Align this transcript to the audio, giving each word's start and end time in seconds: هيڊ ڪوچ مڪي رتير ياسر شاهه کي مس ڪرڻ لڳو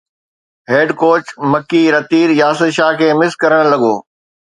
هيڊ 0.71 0.89
ڪوچ 1.01 1.23
مڪي 1.53 1.83
رتير 1.97 2.29
ياسر 2.41 2.69
شاهه 2.79 2.97
کي 3.03 3.07
مس 3.23 3.33
ڪرڻ 3.45 3.63
لڳو 3.75 3.95